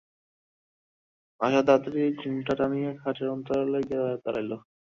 [1.41, 4.51] আশা তাড়াতাড়ি ঘোমটা টানিয়া খাটের অন্তরালে গিয়া দাঁড়াইল।